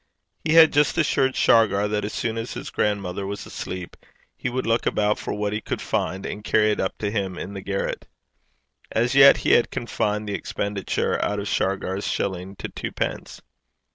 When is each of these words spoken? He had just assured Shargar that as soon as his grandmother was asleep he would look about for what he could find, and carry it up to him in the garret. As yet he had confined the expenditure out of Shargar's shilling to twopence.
He 0.43 0.53
had 0.53 0.73
just 0.73 0.97
assured 0.97 1.35
Shargar 1.35 1.87
that 1.87 2.03
as 2.03 2.11
soon 2.11 2.35
as 2.39 2.53
his 2.55 2.71
grandmother 2.71 3.27
was 3.27 3.45
asleep 3.45 3.95
he 4.35 4.49
would 4.49 4.65
look 4.65 4.87
about 4.87 5.19
for 5.19 5.31
what 5.35 5.53
he 5.53 5.61
could 5.61 5.79
find, 5.79 6.25
and 6.25 6.43
carry 6.43 6.71
it 6.71 6.79
up 6.79 6.97
to 6.97 7.11
him 7.11 7.37
in 7.37 7.53
the 7.53 7.61
garret. 7.61 8.07
As 8.91 9.13
yet 9.13 9.37
he 9.45 9.51
had 9.51 9.69
confined 9.69 10.27
the 10.27 10.33
expenditure 10.33 11.23
out 11.23 11.37
of 11.39 11.47
Shargar's 11.47 12.07
shilling 12.07 12.55
to 12.55 12.67
twopence. 12.69 13.43